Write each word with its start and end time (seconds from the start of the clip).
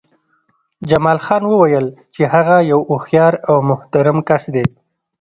جمال 0.89 1.19
خان 1.25 1.43
وویل 1.47 1.87
چې 2.15 2.23
هغه 2.33 2.55
یو 2.71 2.79
هوښیار 2.91 3.33
او 3.49 3.55
محترم 3.69 4.17
کس 4.29 4.43
دی 4.53 4.65